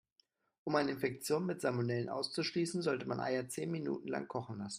[0.63, 4.69] Um eine Infektion mit Salmonellen auszuschließen, sollte man Eier zehn Minuten lang kochen lassen.